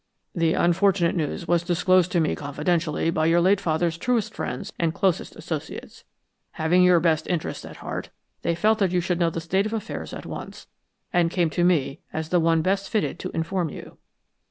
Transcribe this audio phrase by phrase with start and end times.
[0.33, 4.95] "The unfortunate news was disclosed to me confidentially by your late father's truest friends and
[4.95, 6.05] closest associates.
[6.53, 8.09] Having your best interests at heart,
[8.41, 10.65] they feel that you should know the state of affairs at once,
[11.13, 13.99] and came to me as the one best fitted to inform you."